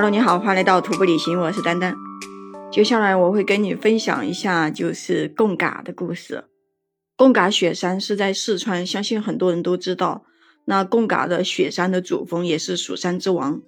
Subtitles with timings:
[0.00, 1.96] Hello，你好，欢迎来到徒步旅行，我是丹丹。
[2.70, 6.44] 接下来我会跟你分享一下就是贡嘎的故事。
[7.16, 10.24] 贡嘎雪山是在四川，相信很多人都知道。
[10.66, 13.60] 那贡嘎的雪山的主峰也是蜀山之王，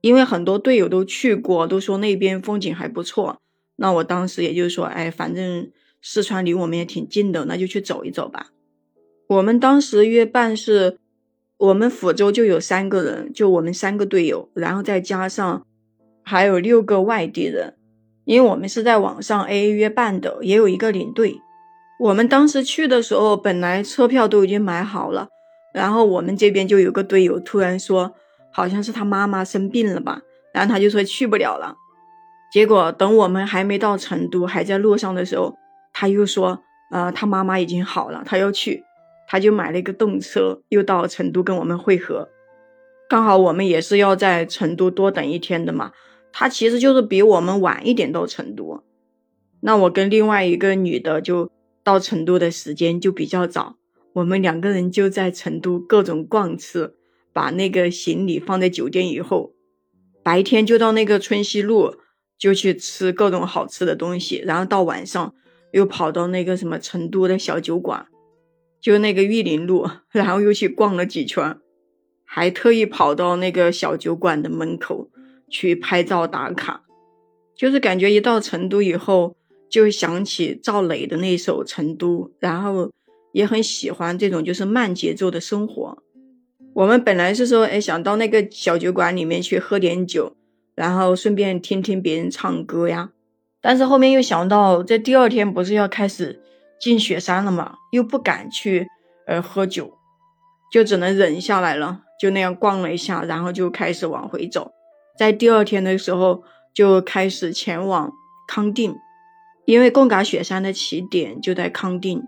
[0.00, 3.40] 因为很多队友都去过，都说那边风景还不错。
[3.74, 8.50] 那我当时也就是说，哎，反正四川离我们也挺近的，那就去走一走吧。
[9.26, 10.98] 我们当时约伴是。
[11.56, 15.64] 我们抚州就有三个人，就我们三个队友，然后再加上
[16.24, 17.74] 还有六个外地人，
[18.24, 21.40] 因为我们是在网上 A A 约办的，也有一个领队。
[22.00, 25.28] 我们当时去的时候，本来车票都已经买好了，
[25.72, 28.14] 然后我们这边就有个队友突然说，
[28.50, 31.76] 好像是他妈妈生病了吧，然后他就说去不了了。
[32.52, 35.56] 结果等我们还没到成都，还在路上的时候，
[35.92, 38.84] 他又说，呃，他妈妈已经好了，他要去。
[39.26, 42.28] 他就买了一个动车，又到成都跟我们会合。
[43.08, 45.92] 刚好我们也是要在成都多等一天的嘛。
[46.36, 48.82] 他其实就是比我们晚一点到成都。
[49.60, 51.48] 那我跟另外一个女的就
[51.84, 53.76] 到成都的时间就比较早，
[54.14, 56.94] 我们两个人就在成都各种逛吃，
[57.32, 59.52] 把那个行李放在酒店以后，
[60.24, 61.98] 白天就到那个春熙路
[62.36, 65.32] 就去吃各种好吃的东西，然后到晚上
[65.70, 68.08] 又跑到那个什么成都的小酒馆。
[68.80, 71.56] 就那个玉林路，然后又去逛了几圈，
[72.26, 75.08] 还特意跑到那个小酒馆的门口
[75.48, 76.82] 去拍照打卡。
[77.56, 79.36] 就是感觉一到成都以后，
[79.68, 82.90] 就想起赵雷的那首《成都》，然后
[83.32, 85.98] 也很喜欢这种就是慢节奏的生活。
[86.74, 90.36] 我们本来是说，哎，想到那个小酒馆里面去喝点酒，
[90.74, 93.10] 然后顺便听听别人唱歌呀。
[93.60, 96.40] 但是后面又想到，这第二天不是要开始。
[96.80, 98.86] 进雪山了嘛，又不敢去，
[99.26, 99.94] 呃，喝酒，
[100.70, 102.02] 就只能忍下来了。
[102.20, 104.72] 就那样逛了一下，然后就开始往回走。
[105.18, 106.42] 在第二天的时候，
[106.74, 108.12] 就开始前往
[108.48, 108.96] 康定，
[109.64, 112.22] 因为贡嘎雪山的起点就在康定。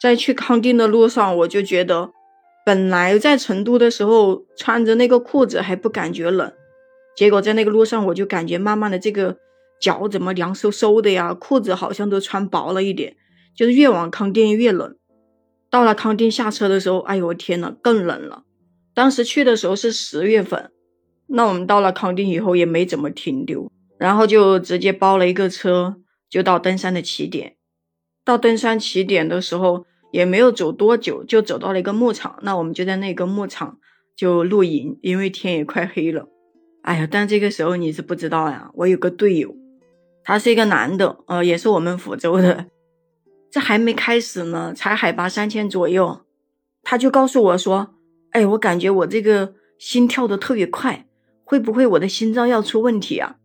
[0.00, 2.10] 在去康定的路上，我就觉得，
[2.64, 6.52] 本来在成都的时候穿着那个裤子还不感觉冷，
[7.16, 9.38] 结果在那个路上我就感觉慢慢的这个
[9.80, 13.16] 脚怎么凉飕飕的呀，裤子好像都穿薄了一点。
[13.56, 14.96] 就是越往康定越冷，
[15.70, 18.42] 到了康定下车的时候，哎呦我天呐，更冷了。
[18.92, 20.72] 当时去的时候是十月份，
[21.26, 25.96] 那我们到了康定以后也没怎么停留，然后就直接包了一个车，
[26.28, 27.56] 就到登山的起点。
[28.24, 32.38] 到登山起点的时候也没有走多久，就走到了一个牧场。
[32.42, 33.78] 那我们就在那个牧场
[34.16, 36.28] 就露营，因为天也快黑了。
[36.82, 39.54] 哎呀，但这个时候你是不知道呀，我有个队友，
[40.22, 42.66] 他是一个男的，呃，也是我们抚州的。
[43.50, 46.20] 这还没开始呢，才海拔三千左右，
[46.82, 47.94] 他就告诉我说
[48.32, 51.06] ：“哎，我感觉我这个心跳的特别快，
[51.44, 53.36] 会不会我的心脏要出问题啊？”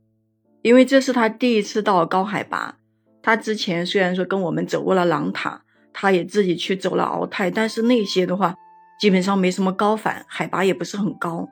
[0.64, 2.78] 因为这是他第一次到高海拔，
[3.22, 5.62] 他之前虽然说跟我们走过了狼塔，
[5.94, 8.56] 他也自己去走了鳌泰，但是那些的话
[9.00, 11.48] 基本上没什么高反，海拔也不是很高，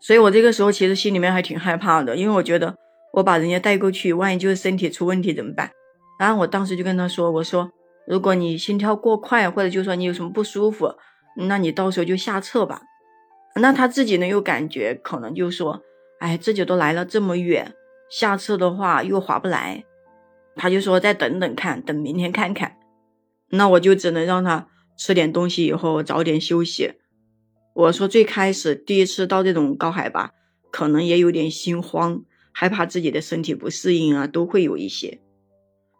[0.00, 2.74] 所以我这个时候其实心里面还挺害怕的，因为我觉得
[3.14, 5.70] 我把人家带过去，万一就是身体出问题怎么办？
[6.18, 7.70] 然后我当时就跟他说：“我说。”
[8.06, 10.94] 如果你心跳过快，或者就说你有什么不舒服，
[11.48, 12.82] 那你到时候就下撤吧。
[13.60, 15.82] 那他自己呢又感觉可能就说，
[16.18, 17.74] 哎，自己都来了这么远，
[18.10, 19.84] 下次的话又划不来，
[20.56, 22.76] 他就说再等等看，等明天看看。
[23.50, 26.94] 那我就只能让他吃点东西，以后早点休息。
[27.74, 30.32] 我说最开始第一次到这种高海拔，
[30.70, 32.22] 可能也有点心慌，
[32.52, 35.20] 害怕自己的身体不适应啊，都会有一些。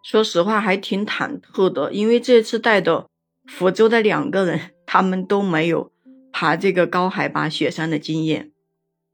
[0.03, 3.07] 说实话，还挺忐忑的，因为这次带的
[3.47, 5.91] 福州的两个人，他们都没有
[6.37, 8.51] 爬这个高海拔雪山的经验。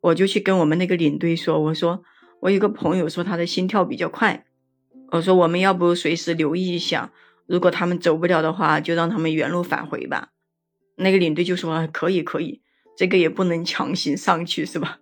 [0.00, 2.02] 我就去跟我们那个领队说：“我说
[2.40, 4.46] 我有个朋友说他的心跳比较快，
[5.12, 7.12] 我说我们要不随时留意一下，
[7.46, 10.30] 如果他们走不了的话，就让他们原路返回吧。”
[10.96, 12.62] 那个领队就说：“可以，可以，
[12.96, 15.00] 这个也不能强行上去，是吧？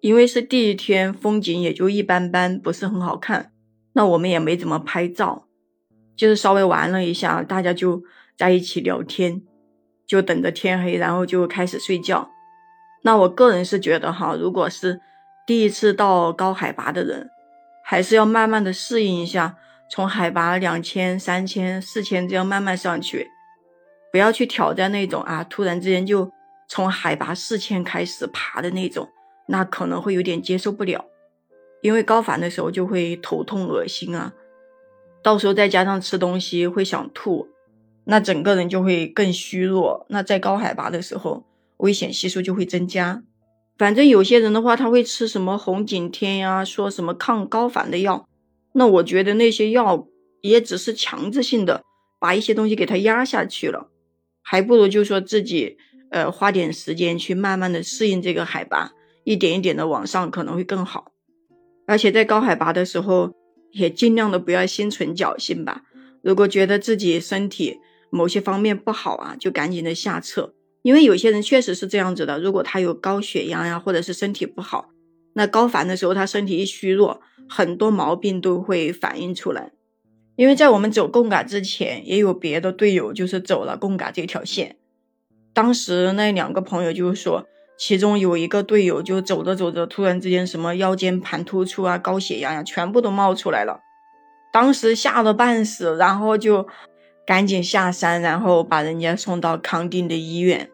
[0.00, 3.52] 因为是第一天，风景也就一般般，不是很好看。”
[3.92, 5.46] 那我们也没怎么拍照，
[6.16, 8.02] 就是稍微玩了一下，大家就
[8.34, 9.42] 在一起聊天，
[10.06, 12.30] 就等着天黑，然后就开始睡觉。
[13.02, 15.00] 那我个人是觉得哈，如果是
[15.46, 17.30] 第一次到高海拔的人，
[17.84, 19.56] 还是要慢慢的适应一下，
[19.90, 23.28] 从海拔两千、三千、四千这样慢慢上去，
[24.10, 26.30] 不要去挑战那种啊，突然之间就
[26.66, 29.08] 从海拔四千开始爬的那种，
[29.48, 31.04] 那可能会有点接受不了。
[31.82, 34.32] 因为高反的时候就会头痛恶心啊，
[35.22, 37.48] 到时候再加上吃东西会想吐，
[38.04, 40.06] 那整个人就会更虚弱。
[40.08, 41.44] 那在高海拔的时候，
[41.78, 43.22] 危险系数就会增加。
[43.76, 48.28] 反正有些人的话，他会吃什么红景天呀，说什么抗高反的药。
[48.74, 50.06] 那我觉得那些药
[50.42, 51.82] 也只是强制性的，
[52.20, 53.88] 把一些东西给它压下去了，
[54.42, 55.76] 还不如就说自己
[56.10, 58.92] 呃花点时间去慢慢的适应这个海拔，
[59.24, 61.12] 一点一点的往上可能会更好。
[61.86, 63.32] 而且在高海拔的时候，
[63.72, 65.82] 也尽量的不要心存侥幸吧。
[66.22, 67.78] 如果觉得自己身体
[68.14, 70.54] 某些方面不好啊，就赶紧的下撤。
[70.82, 74.90] 因为有些人确实是这样子的，如果他有高血压呀，或者是身体不好，
[75.32, 79.72] 那高反的时候，他身体一虚弱，很多毛病都会反映出来。
[80.36, 84.76] 因为在我们走贡嘎之前，也有别的队友就是走了贡嘎这条线。
[85.52, 87.46] 当时那两个朋友就是说，
[87.78, 93.80] 其中有一个队友就走着走着，突然之间什么腰间盘突出啊、高血压呀，全部都冒出来了。
[94.52, 96.66] 当时吓得半死，然后就
[97.26, 100.70] 赶紧下山，然后把人家送到康定的医院。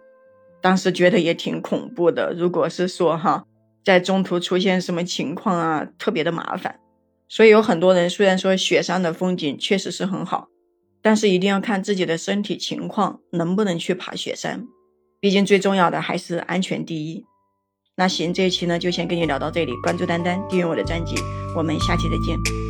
[0.60, 2.34] 当时觉得也挺恐怖的。
[2.36, 3.44] 如果是说哈，
[3.84, 6.80] 在中途出现什么情况啊，特别的麻烦。
[7.28, 10.48] 所以有很多人虽然说雪山的风景确实是很好，
[11.00, 14.66] 但是一定要看自己的身体情况能不能去爬雪山。
[15.20, 17.24] 毕竟最重要的还是安全第一。
[17.96, 19.72] 那行，这一期呢就先跟你聊到这里。
[19.82, 21.14] 关注丹丹，订阅我的专辑，
[21.56, 22.69] 我们下期再见。